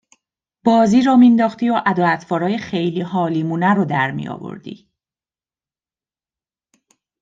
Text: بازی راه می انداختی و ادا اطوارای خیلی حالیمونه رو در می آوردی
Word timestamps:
بازی 0.65 1.01
راه 1.01 1.19
می 1.19 1.25
انداختی 1.27 1.69
و 1.69 1.81
ادا 1.85 2.07
اطوارای 2.07 2.57
خیلی 2.57 3.01
حالیمونه 3.01 3.73
رو 3.73 3.85
در 3.85 4.11
می 4.11 4.27
آوردی 4.27 4.91